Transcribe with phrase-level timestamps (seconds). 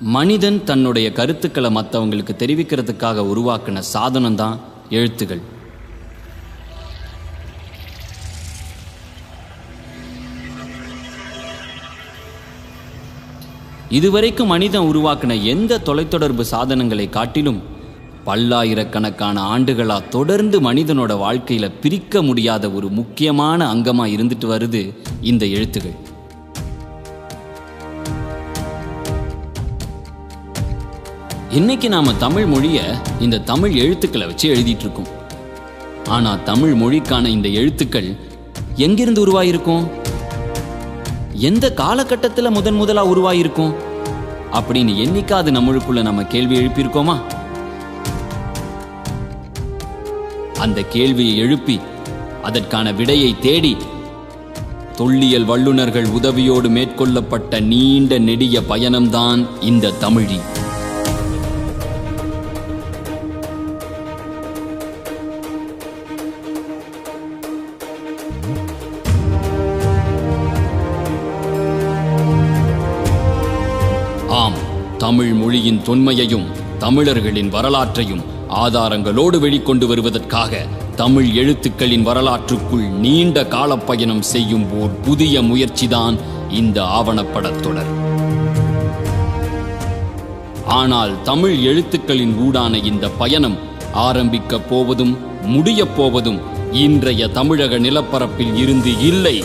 [0.00, 5.40] மனிதன் தன்னுடைய கருத்துக்களை மற்றவங்களுக்கு தெரிவிக்கிறதுக்காக உருவாக்கின சாதனம் தான் எழுத்துகள்.
[13.88, 17.62] இதுவரைக்கும் மனிதன் உருவாக்கின எந்த தொலைத்தொடர்பு சாதனங்களை காட்டிலும்
[18.24, 26.13] பல்லாயிரக்கணக்கான ஆண்டுகளா தொடர்ந்து மனிதனோட வாழ்க்கையில பிரிக்க முடியாத ஒரு முக்கியமான அங்கமா இருந்துட்டு வருது இந்த எழுத்துகள்.
[31.54, 32.80] இன்னைக்கு நாம தமிழ் மொழிய
[33.20, 35.06] இந்த தமிழ் எழுத்துக்களை வச்சு எழுதிட்டு இருக்கோம்
[36.08, 38.16] ஆனா தமிழ் மொழிக்கான இந்த எழுத்துக்கள்
[38.74, 39.90] எங்கிருந்து உருவாயிருக்கும்?
[41.32, 43.74] எந்த காலகட்டத்தில் முதன் முதலா உருவாயிருக்கும்?
[44.52, 47.22] அப்படின்னு என்னைக்காவது நம்மளுக்குள்ள நம்ம கேள்வி எழுப்பியிருக்கோமா?
[50.58, 51.80] அந்த கேள்வியை எழுப்பி
[52.42, 53.76] அதற்கான விடையை தேடி
[54.96, 60.53] தொல்லியல் வல்லுனர்கள் உதவியோடு மேற்கொள்ளப்பட்ட நீண்ட நெடிய பயணம்தான் இந்த தமிழி.
[75.64, 76.44] மொழியின் தொன்மையையும்
[76.78, 86.18] தமிழர்களின் வரலாற்றையும் ஆதாரங்களோடு வெளிக்கொண்டு வருவதற்காக தமிழ் எழுத்துக்களின் வரலாற்றுக்குள் நீண்ட காலப்பயணம் செய்யும் ஓர் புதிய முயற்சிதான்
[86.50, 87.86] இந்த ஆவணப்படத் தொடர்.
[90.66, 93.56] ஆனால் தமிழ் எழுத்துக்களின் ஊடான இந்த பயணம்
[93.92, 96.40] ஆரம்பிக்கப் போவதும் முடியப் போவதும்
[96.72, 99.42] இன்றைய தமிழக நிலப்பரப்பில் இருந்து இல்லை.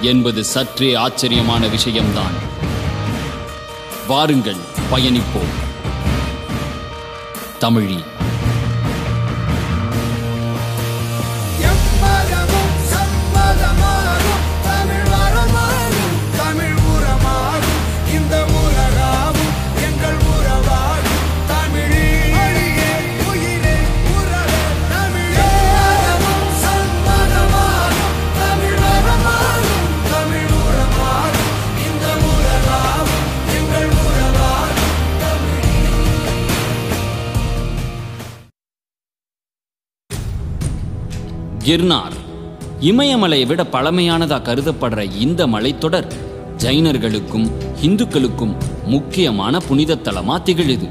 [0.00, 2.50] என்பது சற்றே ஆச்சரியமான விஷயம்தான்.
[4.06, 4.56] வாருங்கள்
[4.90, 5.52] பயணிப்போம்.
[7.60, 8.04] தமிழி
[41.64, 42.14] கிர்னார்.
[42.80, 46.12] இமயமலையை விட பழமையானதா கருதப்படுற இந்த மலைத்தொடர்
[46.56, 47.50] ஜைனர்களுக்கும்
[47.82, 50.88] இந்துக்களுக்கும் முக்கியமான புனித தலமா திகழுது.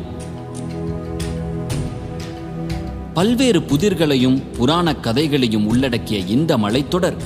[3.13, 7.17] பல்வேறு புதிர்களையும் புராண கதைகளையும் உள்ளடக்கிய இந்த மலைத்தொடர்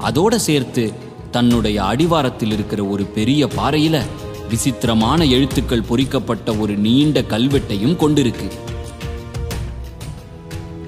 [0.00, 0.92] அதோட சேர்த்து
[1.30, 4.00] தன்னுடைய அடிவாரத்தில் இருக்கிற ஒரு பெரிய பாறையில
[4.48, 8.48] விசித்திரமான எழுத்துக்கள் பொறிக்கப்பட்ட ஒரு நீண்ட கல்வெட்டையும் கொண்டிருக்கு.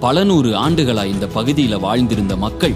[0.04, 2.74] பல நூறு ஆண்டுகளாய் இந்த பகுதியில வாழ்ந்திருந்த மக்கள்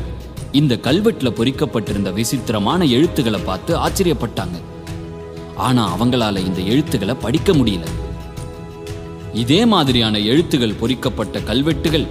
[0.53, 4.61] இந்த கல்வெட்டுல பொறிக்கப்பட்டிருந்த விசித்திரமான எழுத்துக்களை பார்த்து ஆச்சரியப்பட்டாங்க.
[5.57, 7.81] ஆனா அவங்களால இந்த எழுத்துக்களை படிக்க முடியல.
[9.35, 12.07] இதே மாதிரியான எழுத்துகள் பொறிக்கப்பட்ட கல்வெட்டுகள்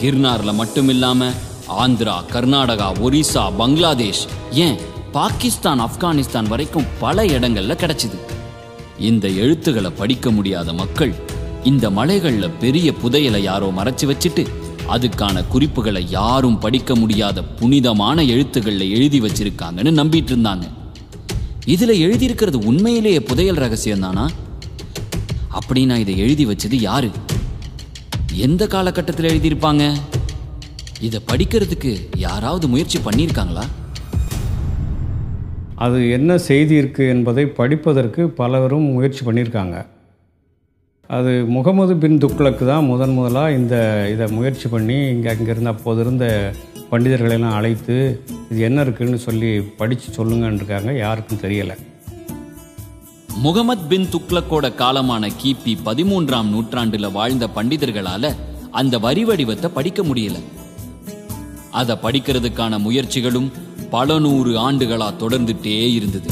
[0.00, 1.30] கிர்னார்ல மட்டுமில்லாம
[1.68, 4.78] ஆந்திரா கர்நாடகா ஒரிசா பங்களாதேஷ் ஏன்
[5.12, 8.18] பாகிஸ்தான் ஆப்கானிஸ்தான் வரைக்கும் பல இடங்கள்ல கிடைச்சுது.
[8.98, 14.48] இந்த எழுத்துக்களை படிக்க முடியாத மக்கள் இந்த மலைகளில் பெரிய புதையலை யாரோ மறைச்சு வச்சுட்டு
[14.92, 20.66] அதுக்கான குறிப்புகளை யாரும் படிக்க முடியாத புனிதமான எழுத்துக்களில் எழுதி வச்சிருக்காங்கன்னு நம்பிட்டு இருந்தாங்க.
[21.66, 24.28] இதுல எழுதியிருக்கிறது உண்மையிலேயே புதையல் ரகசியம் தானா?
[25.58, 27.10] அப்படின்னா இதை எழுதி வச்சது யாரு?
[28.32, 29.94] எந்த காலகட்டத்தில் எழுதியிருப்பாங்க?
[31.00, 33.64] இதை படிக்கிறதுக்கு யாராவது முயற்சி பண்ணியிருக்காங்களா?
[35.74, 39.86] அது என்ன செய்தி இருக்குது என்பதை படிப்பதற்கு பலரும் முயற்சி பண்ணியிருக்காங்க.
[41.16, 43.76] அது முகமது பின் துக்ளக்கு தான் முதன் முதலாக இந்த
[44.12, 46.26] இதை முயற்சி பண்ணி இங்கே அங்கே இருந்த அப்போது இருந்த
[46.90, 47.96] பண்டிதர்களெல்லாம் அழைத்து
[48.50, 49.50] இது என்ன இருக்குன்னு சொல்லி
[49.80, 51.76] படித்து சொல்லுங்கன்னு இருக்காங்க யாருக்கும் தெரியலை.
[53.42, 58.32] முகமது பின் துக்ளக்கோட காலமான கிபி பதிமூன்றாம் நூற்றாண்டுல வாழ்ந்த பண்டிதர்களால
[58.70, 60.38] அந்த வரி வடிவத்தை படிக்க முடியல.
[61.70, 63.52] அதை படிக்கிறதுக்கான முயற்சிகளும்
[63.90, 66.30] பல நூறு ஆண்டுகளா தொடர்ந்துட்டே இருந்தது.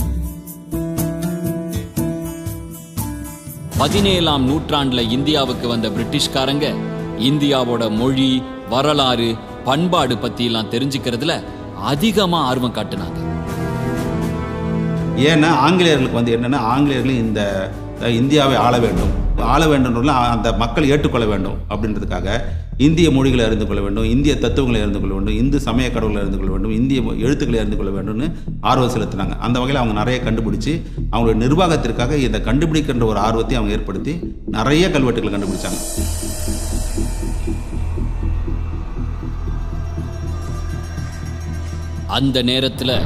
[3.78, 6.66] பதினேழாம் நூற்றாண்டுல இந்தியாவுக்கு வந்த பிரிட்டிஷ்காரங்க
[7.18, 11.34] இந்தியாவோட மொழி வரலாறு பண்பாடு பத்தி எல்லாம் தெரிஞ்சுக்கிறதுல
[11.90, 13.18] அதிகமா ஆர்வம் காட்டினாங்க.
[15.28, 17.40] ஏன்னா ஆங்கிலேயர்களுக்கு வந்து என்னென்னா ஆங்கிலேயர்கள் இந்த
[18.20, 19.14] இந்தியாவை ஆள வேண்டும்.
[19.42, 22.40] ஆள வேண்டும் அந்த மக்கள் ஏற்றுக்கொள்ள வேண்டும் அப்படின்றதுக்காக
[22.76, 26.52] இந்திய மொழிகளை அறிந்து கொள்ள வேண்டும் இந்திய தத்துவங்களை அறிந்து கொள்ள வேண்டும் இந்து சமய கடவுளை அறிந்து கொள்ள
[26.52, 29.38] வேண்டும் இந்திய எழுத்துக்களை அறிந்து கொள்ள வேண்டும்னு ஆர்வம் செலுத்தினாங்க.
[29.38, 30.82] அந்த வகையில் அவங்க நிறைய கண்டுபிடிச்சு
[31.12, 35.80] அவங்களுடைய நிர்வாகத்திற்காக இதை கண்டுபிடிக்கின்ற ஒரு ஆர்வத்தை அவங்க ஏற்படுத்தி நிறைய கல்வெட்டுகளை கண்டுபிடிச்சாங்க.
[42.06, 43.00] அந்த நேரத்தில்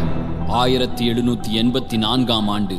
[0.47, 2.77] ஆயிரத்தி எழுநூத்தி எண்பத்தி நான்காம் ஆண்டு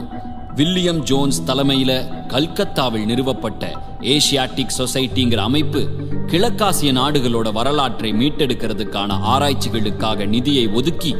[0.55, 1.91] வில்லியம் ஜோன்ஸ் தலைமையில
[2.27, 3.63] கல்கத்தாவில் நிறுவப்பட்ட
[3.99, 5.81] ஏசியாட்டிக் சொசைட்டிங்கிற அமைப்பு
[6.27, 11.13] கிழக்காசிய நாடுகளோட வரலாற்றை மீட்டெடுக்கிறதுக்கான ஆராய்ச்சிகளுக்காக நிதியை ஒதுக்கி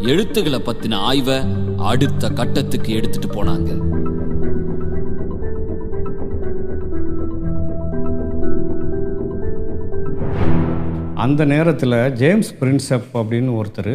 [0.00, 1.38] எழுத்துக்களை பத்தின ஆய்வை
[1.76, 3.70] அடுத்த கட்டத்துக்கு எடுத்துட்டு போனாங்க.
[11.16, 13.94] அந்த நேரத்தில் ஜேம்ஸ் பிரின்சப் அப்படின்னு ஒருத்தர்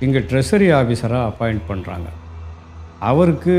[0.00, 2.08] இங்கே ட்ரெஷரி ஆஃபீஸராக அப்பாயிண்ட் பண்ணுறாங்க
[3.00, 3.54] அவருக்கு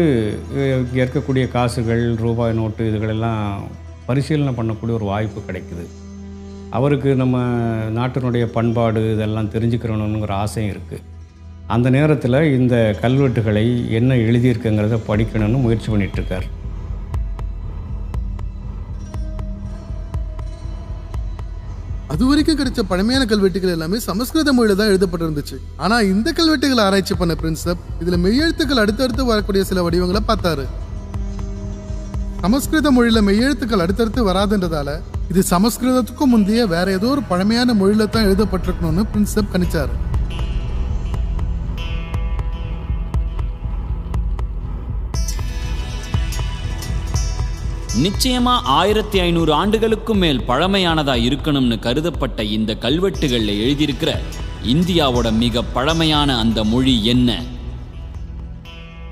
[0.53, 3.61] ஏற்கக்கூடிய இங்கே இருக்கக்கூடிய காசுகள் ரூபாய் நோட்டு இதுகளெல்லாம்
[4.05, 5.85] பரிசீலனை பண்ணக்கூடிய ஒரு வாய்ப்பு கிடைக்குது.
[6.69, 7.37] அவருக்கு நம்ம
[7.89, 11.01] நாட்டினுடைய பண்பாடு இதெல்லாம் தெரிஞ்சுக்கிறணுங்கிற ஆசையும் இருக்குது
[11.67, 16.43] அந்த நேரத்தில் இந்த கல்வெட்டுகளை என்ன எழுதியிருக்குங்கிறத படிக்கணும்னு முயற்சி பண்ணிகிட்ருக்கார்
[22.15, 25.57] அது வரைக்கும் கிடைச்ச பழமையான கல்வெட்டுகள் எல்லாமே சமஸ்கிருத மொழியில தான் எழுதப்பட்டிருந்துச்சு.
[25.83, 30.65] ஆனா இந்த கல்வெட்டுகளை ஆராய்ச்சி பண்ண பிரின்சப் இதுல மெய்யெழுத்துக்கள் அடுத்தடுத்து வரக்கூடிய சில வடிவங்களை பார்த்தாரு.
[32.43, 34.95] சமஸ்கிருத மொழியில மெய்யெழுத்துக்கள் அடுத்தடுத்து வராதுன்றதால
[35.29, 39.93] இது சமஸ்கிருதத்துக்கும் முந்தைய வேற ஏதோ ஒரு பழமையான மொழியில தான் எழுதப்பட்டிருக்கணும்னு பிரின்சப் கணிச்சாரு.
[48.03, 54.11] நிச்சயமா ஆயிரத்தி ஐநூறு ஆண்டுகளுக்கும் மேல் பழமையானதா இருக்கணும்னு கருதப்பட்ட இந்த கல்வெட்டுகள்ல எழுதியிருக்கிற
[54.63, 57.43] இந்தியாவோட மிக பழமையான அந்த மொழி என்ன?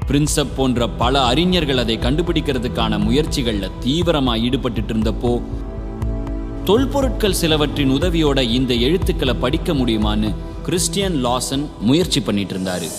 [0.08, 5.42] பிரின்சப் போன்ற பல அறிஞர்கள் அதை கண்டுபிடிக்கிறதுக்கான முயற்சிகள்ல தீவிரமா ஈடுபட்டு இருந்தப்போ
[6.66, 12.90] தொல்பொருட்கள் சிலவற்றின் உதவியோட இந்த எழுத்துக்களை படிக்க முடியுமான்னு கிறிஸ்டியன் லாசன் முயற்சி பண்ணிட்டு இருந்தாரு.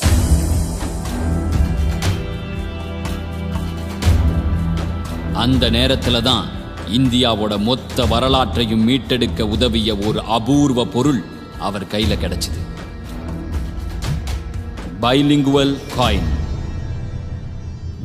[5.34, 6.46] அந்த நேரத்துல தான்
[6.92, 11.22] இந்தியாவோட மொத்த வரலாற்றையும் மீட்டெடுக்க உதவிய ஒரு அபூர்வ பொருள்
[11.58, 12.60] அவர் கையில கிடைச்சது.
[15.02, 16.30] பைலிங்குவல் காயின்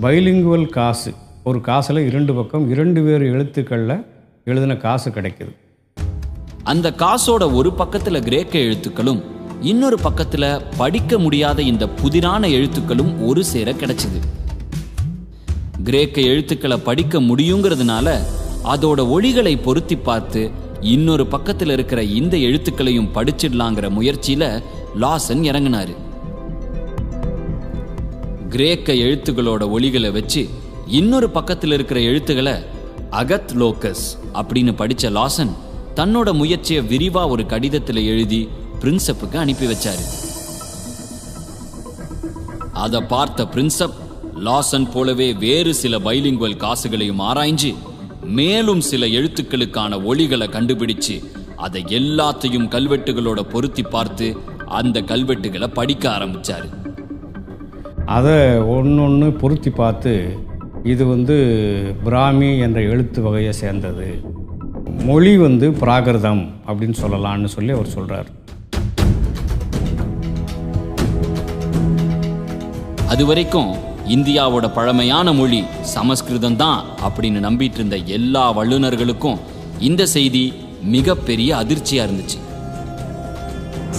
[0.02, 1.14] பைலிங்குவல் காசு.
[1.44, 4.06] ஒரு காசில் இரண்டு பக்கம் இரண்டு வேறு எழுத்துக்களில்
[4.46, 5.56] எழுதின காசு கிடைக்குது.
[6.64, 9.24] அந்த காசோட ஒரு பக்கத்துல கிரேக்க எழுத்துக்களும்
[9.62, 14.20] இன்னொரு பக்கத்துல படிக்க முடியாத இந்த புதிரான எழுத்துக்களும் ஒரு சேர கிடைச்சது.
[15.84, 18.20] கிரேக்க எழுத்துக்களை படிக்க முடியுங்கிறதுனால
[18.64, 24.64] அதோட ஒளிகளை பொருத்தி பார்த்து இன்னொரு பக்கத்தில் இருக்கிற இந்த எழுத்துக்களையும் படிச்சிடலாங்கிற முயற்சியில
[25.00, 25.96] லாசன் இறங்கினாரு.
[28.50, 30.50] கிரேக்க எழுத்துக்களோட ஒளிகளை வச்சு
[30.88, 32.54] இன்னொரு பக்கத்தில் இருக்கிற எழுத்துக்களை
[33.12, 35.52] அகத் லோக்கஸ் அப்படின்னு படிச்ச லாசன்
[35.96, 38.50] தன்னோட முயற்சியை விரிவா ஒரு கடிதத்தில் எழுதி
[38.82, 40.04] பிரின்சப்புக்கு அனுப்பி வச்சாரு.
[42.74, 43.94] அதை பார்த்த பிரின்சப்
[44.46, 47.72] லாசன் போலவே வேறு சில பைலிங்குவல் காசுகளையும் ஆராய்ஞ்சு
[48.38, 51.16] மேலும் சில எழுத்துக்களுக்கான ஒளிகளை கண்டுபிடிச்சு
[51.56, 54.28] அதை எல்லாத்தையும் கல்வெட்டுகளோட பொருத்தி பார்த்து
[54.80, 56.68] அந்த கல்வெட்டுகளை படிக்க ஆரம்பிச்சாரு.
[58.18, 58.38] அதை
[58.76, 60.14] ஒன்று பொருத்தி பார்த்து
[60.84, 61.38] இது வந்து
[62.04, 64.08] பிராமி என்ற எழுத்து வகையை சேர்ந்தது.
[65.08, 68.30] மொழி வந்து பிராகிருதம் அப்படின்னு சொல்லலாம்னு சொல்லி அவர் சொல்கிறார்
[73.14, 73.72] அது வரைக்கும்
[74.16, 75.60] இந்தியாவோட பழமையான மொழி
[75.96, 79.40] சமஸ்கிருதம் தான் அப்படின்னு நம்பிட்டு இருந்த எல்லா வல்லுநர்களுக்கும்
[79.90, 80.44] இந்த செய்தி
[80.94, 82.38] மிகப்பெரிய அதிர்ச்சியா இருந்துச்சு.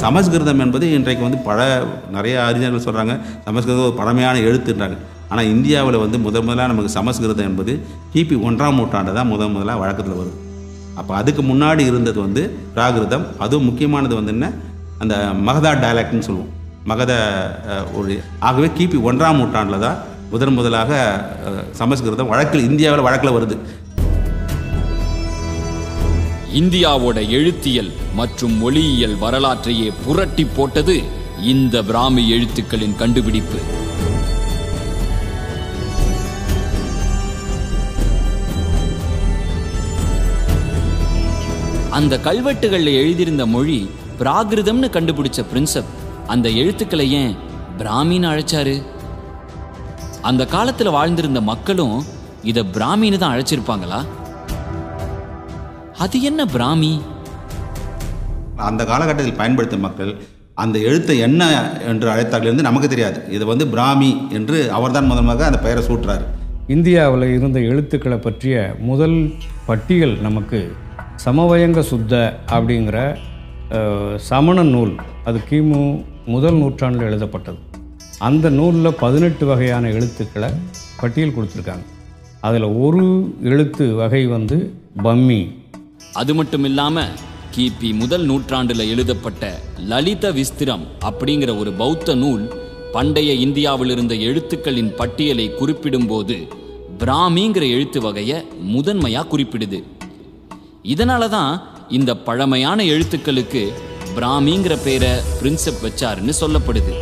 [0.02, 1.60] சமஸ்கிருதம் என்பது இன்றைக்கு வந்து பல
[2.16, 3.14] நிறைய அறிஞர்கள் சொல்கிறாங்க
[3.46, 4.96] சமஸ்கிருதம் ஒரு பழமையான எழுத்துன்றாங்க.
[5.30, 7.72] ஆனால் இந்தியாவில் வந்து முதன் முதலாக நமக்கு சமஸ்கிருதம் என்பது
[8.14, 10.38] கிபி ஒன்றாம் நூற்றாண்டு தான் முதன் முதலாக வழக்கத்தில் வரும்
[11.00, 12.42] அப்போ அதுக்கு முன்னாடி இருந்தது வந்து
[12.76, 14.46] பிராகிருதம் அதுவும் முக்கியமானது வந்து என்ன?
[15.02, 15.14] அந்த
[15.48, 16.50] மகதா டயலாக்ட்னு சொல்லுவோம்.
[16.88, 17.12] மகத
[17.98, 18.12] ஒரு
[18.48, 19.98] ஆகவே கிபி ஒன்றாம் நூற்றாண்டில் தான்
[20.30, 21.00] முதன் முதலாக
[21.80, 23.56] சமஸ்கிருதம் வழக்கில் இந்தியாவில் வழக்கில் வருது.
[26.60, 30.96] இந்தியாவோட எழுத்தியல் மற்றும் மொழியியல் வரலாற்றையே புரட்டி போட்டது
[31.52, 33.60] இந்த பிராமி எழுத்துக்களின் கண்டுபிடிப்பு.
[41.98, 43.80] அந்த கல்வெட்டுகளில் எழுதியிருந்த மொழி
[44.18, 45.90] பிராகிருதம்னு கண்டுபிடிச்ச பிரின்சப்
[46.32, 47.32] அந்த எழுத்துக்களை ஏன்
[47.78, 48.74] பிராமின்னு அழைச்சாரு?
[50.28, 51.94] அந்த காலத்துல வாழ்ந்திருந்த மக்களும்
[52.50, 54.00] இத பிராமின்னு தான் அழைச்சிருப்பாங்களா?
[56.04, 56.92] அது என்ன பிராமி?
[58.68, 60.12] அந்த காலகட்டத்தில் பயன்படுத்திய மக்கள்
[60.62, 61.42] அந்த எழுத்தை என்ன
[61.90, 63.18] என்று அழைத்தார்கள் என்று நமக்கு தெரியாது.
[63.36, 66.24] இது வந்து பிராமி என்று அவர்தான் முதன்மையாக அந்த பெயரை சூட்டுறாரு.
[66.76, 68.56] இந்தியாவில் இருந்த எழுத்துக்களை பற்றிய
[68.90, 69.18] முதல்
[69.68, 70.60] பட்டியல் நமக்கு
[71.26, 72.14] சமவயங்க சுத்த
[72.54, 72.98] அப்படிங்கிற
[74.28, 74.94] சமண நூல்
[75.28, 75.82] அது கிமு
[76.32, 77.58] முதல் நூற்றாண்டில் எழுதப்பட்டது.
[78.28, 80.50] அந்த நூலில் பதினெட்டு வகையான எழுத்துக்களை
[81.00, 81.84] பட்டியல் கொடுத்துருக்காங்க.
[82.40, 83.06] அதில் ஒரு
[83.52, 84.56] எழுத்து வகை வந்து
[85.04, 85.40] பம்மி.
[86.20, 87.12] அது மட்டும் இல்லாமல்
[87.54, 89.44] கிபி முதல் நூற்றாண்டில் எழுதப்பட்ட
[89.90, 92.44] லலித விஸ்திரம் அப்படிங்கிற ஒரு பௌத்த நூல்
[92.92, 96.38] பண்டைய இந்தியாவில் இருந்த எழுத்துக்களின் பட்டியலை குறிப்பிடும்போது
[97.02, 98.38] பிராமிங்கிற எழுத்து வகையை
[98.74, 99.80] முதன்மையாக குறிப்பிடுது.
[100.94, 101.52] இதனால தான்
[101.98, 103.62] இந்த பழமையான எழுத்துக்களுக்கு
[104.16, 105.10] பிராமிங்கிற பேரை
[105.42, 106.92] பிரின்செப் வச்சாருன்னு சொல்லப்படுது.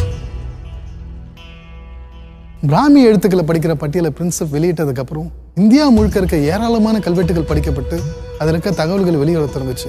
[2.66, 8.00] பிராமி எழுத்துக்களை படிக்கிற பட்டியலை பிரின்சப் வெளியிட்டதுக்கு அப்புறம் இந்தியா முழுக்க இருக்க ஏராளமான கல்வெட்டுகள் படிக்கப்பட்டு
[8.38, 9.86] அதில் இருக்க தகவல்கள் வெளியே வர திறந்துச்சு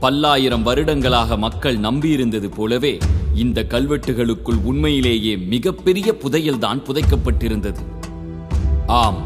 [0.00, 2.98] பல்லாயிரம் வருடங்களாக மக்கள் நம்பியிருந்தது போலவே
[3.34, 7.82] இந்த கல்வெட்டுகளுக்குள் உண்மையிலேயே மிகப்பெரிய புதையல்தான் புதைக்கப்பட்டிருந்தது.
[8.86, 9.22] ஆம்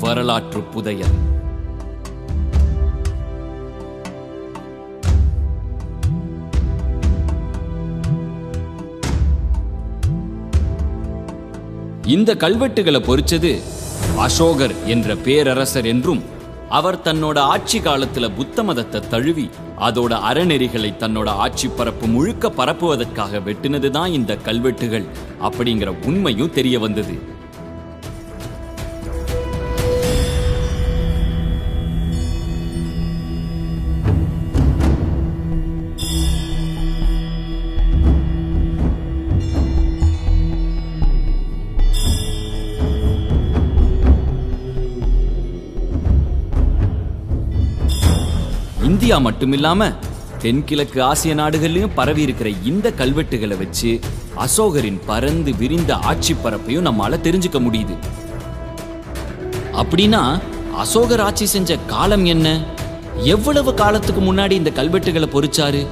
[0.00, 1.32] வரலாற்று புதையல்.
[12.06, 13.60] இந்த கல்வெட்டுகளை பொறிச்சது
[14.18, 16.22] அசோகர் என்ற பேரரசர் என்றும்
[16.68, 24.06] அவர் தன்னோட ஆட்சி காலத்துல புத்த மதத்தை தழுவி அதோட அறநெறிகளை தன்னோட ஆட்சி பரப்பு முழுக்க பரப்புவதற்காக வெட்டினதுதான்
[24.06, 25.04] இந்த கல்வெட்டுகள்
[25.42, 27.33] அப்படிங்கிற உண்மையும் தெரிய வந்தது.
[49.04, 49.94] இந்தியா மட்டுமில்லாம
[50.38, 54.00] தென்கிழக்கு ஆசிய நாடுகள்லயும் பரவி இருக்கிற இந்த கல்வெட்டுகளை வச்சு
[54.36, 57.96] அசோகரின் பறந்து விரிந்த ஆட்சி பரப்பையும் நம்மால தெரிஞ்சுக்க முடியுது.
[59.72, 60.40] அப்படின்னா
[60.76, 62.64] அசோகர் ஆட்சி செஞ்ச காலம் என்ன?
[63.16, 65.86] எவ்வளவு காலத்துக்கு முன்னாடி இந்த கல்வெட்டுகளை பொறிச்சாரு?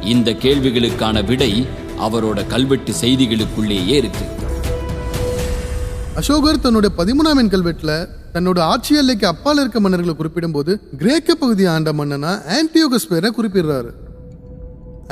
[0.00, 1.66] இந்த கேள்விகளுக்கான விடை
[1.98, 4.26] அவரோட கல்வெட்டு செய்திகளுக்குள்ளேயே இருக்கு.
[6.18, 7.92] அசோகர் தன்னுடைய பதிமூணாம் எண் கல்வெட்டில்
[8.34, 13.90] தன்னோட ஆட்சி எல்லைக்கு அப்பால் இருக்க மன்னர்களை குறிப்பிடும்போது கிரேக்க பகுதியை ஆண்ட மன்னனா ஆன்டியோகஸ் பேரை குறிப்பிடுறாரு.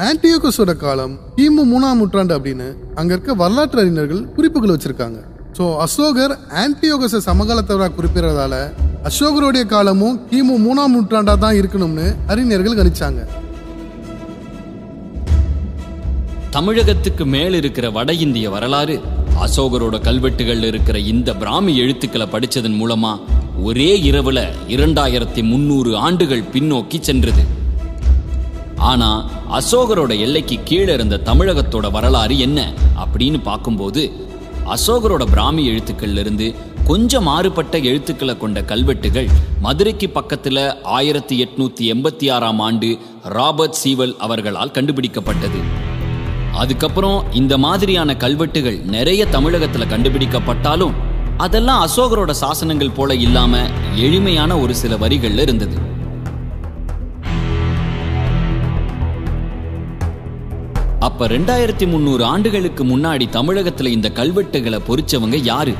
[0.06, 2.68] ஆன்டியோகஸோட காலம் கிமு மூணாம் நூற்றாண்டு அப்படின்னு
[3.00, 5.20] அங்க இருக்க வரலாற்று அறிஞர்கள் குறிப்புகள் வச்சிருக்காங்க.
[5.58, 8.54] ஸோ அசோகர் ஆன்டியோகஸை சமகாலத்தவராக குறிப்பிடுறதால
[9.10, 13.22] அசோகருடைய காலமும் கிமு மூணாம் நூற்றாண்டா தான் இருக்கணும்னு அறிஞர்கள் கணிச்சாங்க.
[16.56, 18.98] தமிழகத்துக்கு மேல் இருக்கிற வட இந்திய வரலாறு
[19.42, 23.20] அசோகரோட கல்வெட்டுகள்ல இருக்கிற இந்த பிராமி எழுத்துக்களை படிச்சதன் மூலமா
[23.62, 27.42] ஒரே இரவுல இரண்டாயிரத்தி முன்னூறு ஆண்டுகள் பின்னோக்கி சென்றது.
[28.76, 34.12] ஆனா அசோகரோட எல்லைக்கு கீழே இருந்த தமிழகத்தோட வரலாறு என்ன அப்படின்னு பார்க்கும்போது
[34.66, 36.54] அசோகரோட பிராமி எழுத்துக்கள்ல இருந்து
[36.86, 39.28] கொஞ்சம் மாறுபட்ட எழுத்துக்களை கொண்ட கல்வெட்டுகள்
[39.60, 45.87] மதுரைக்கு பக்கத்துல ஆயிரத்தி எட்நூத்தி எண்பத்தி ஆறாம் ஆண்டு ராபர்ட் சீவல் அவர்களால் கண்டுபிடிக்கப்பட்டது.
[46.58, 50.94] அதுக்கப்புறம் இந்த மாதிரியான கல்வெட்டுகள் நிறைய தமிழகத்துல கண்டுபிடிக்கப்பட்டாலும்
[51.36, 53.60] அதெல்லாம் அசோகரோட சாசனங்கள் போல இல்லாம
[53.96, 55.76] எளிமையான ஒரு சில வரிகள்ல இருந்தது.
[60.98, 65.74] அப்ப ரெண்டாயிரத்தி முந்நூறு ஆண்டுகளுக்கு முன்னாடி தமிழகத்துல இந்த கல்வெட்டுகளை பொறிச்சவங்க யாரு?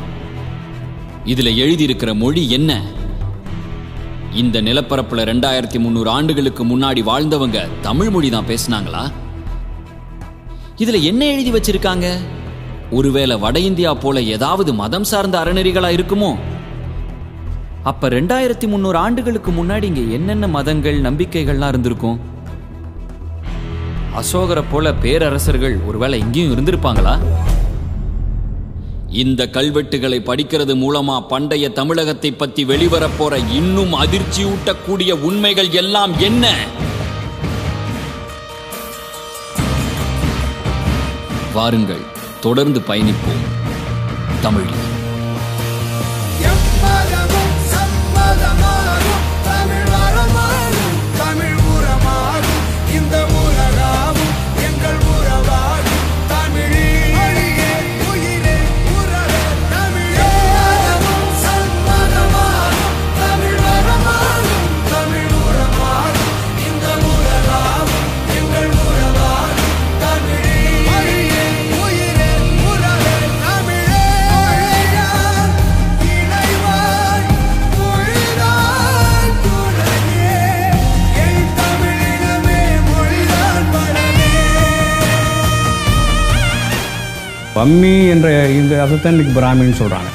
[1.24, 2.82] இதுல எழுதியிருக்கிற மொழி என்ன?
[4.32, 9.02] இந்த நிலப்பரப்புல ரெண்டாயிரத்தி முந்நூறு ஆண்டுகளுக்கு முன்னாடி வாழ்ந்தவங்க தமிழ் மொழி தான் பேசுனாங்களா?
[10.78, 12.06] இதுல என்ன எழுதி வச்சிருக்காங்க?
[12.90, 16.38] ஒருவேளை வட இந்தியா போல ஏதாவது மதம் சார்ந்த அறநெறிகளா இருக்குமோ?
[17.82, 22.20] அப்ப ரெண்டாயிரத்தி முந்நூறு ஆண்டுகளுக்கு முன்னாடி இங்க என்னென்ன மதங்கள் நம்பிக்கைகள்லாம் இருந்திருக்கும்?
[24.16, 27.18] அசோகரை போல பேரரசர்கள் ஒருவேளை இங்கேயும் இருந்திருப்பாங்களா?
[29.08, 36.54] இந்த கல்வெட்டுகளை படிக்கிறது மூலமா பண்டைய தமிழகத்தை பத்தி வெளிவரப்போற இன்னும் அதிர்ச்சியூட்டக்கூடிய உண்மைகள் எல்லாம் என்ன?
[41.58, 42.04] வாருங்கள்.
[42.40, 43.44] தொடர்ந்து பயணிப்போம்.
[44.42, 44.97] தமிழில்
[87.58, 90.10] பம்மி என்ற இந்த அதைத்தான் இன்றைக்கி பிராமின்னு சொல்கிறாங்க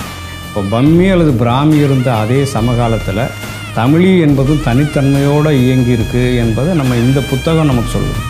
[0.48, 3.24] இப்போ பம்மி அல்லது பிராமி இருந்த அதே சமகாலத்தில்
[3.76, 8.22] தமிழி என்பதும் தனித்தன்மையோடு இயங்கியிருக்கு என்பதை நம்ம இந்த புத்தகம் நமக்கு சொல்லுது.